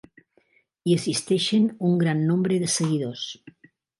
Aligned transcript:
Hi 0.85 0.95
assisteixen 0.99 1.67
un 1.91 2.01
gran 2.05 2.25
nombre 2.31 2.59
de 2.65 2.73
seguidors. 2.79 3.29